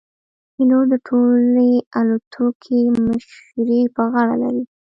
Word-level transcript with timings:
پیلوټ 0.53 0.85
د 0.91 0.93
ټولې 1.07 1.71
الوتکې 1.99 2.79
مشري 3.05 3.79
پر 3.93 4.05
غاړه 4.13 4.35
لري. 4.43 4.63